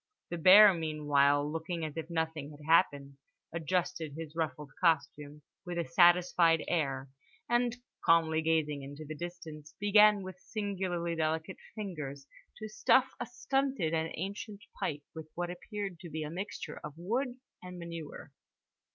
[0.31, 3.17] The bear meanwhile, looking as if nothing had happened,
[3.53, 7.07] adjusted his ruffled costume with a satisfied air
[7.47, 12.25] and (calmly gazing into the distance) began with singularly delicate fingers
[12.57, 16.95] to stuff a stunted and ancient pipe with what appeared to be a mixture of
[16.97, 18.31] wood and manure.